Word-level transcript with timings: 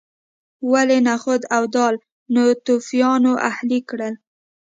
ولې 0.71 0.97
نخود 1.07 1.41
او 1.55 1.63
دال 1.75 1.93
ناتوفیانو 2.35 3.31
اهلي 3.49 3.79
کړل. 3.89 4.13